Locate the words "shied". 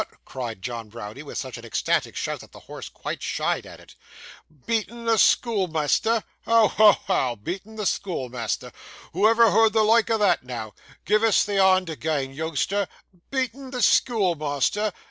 3.21-3.67